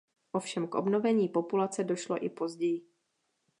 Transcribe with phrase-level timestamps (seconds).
[0.31, 2.87] Ovšem k obnovení populace došlo i později.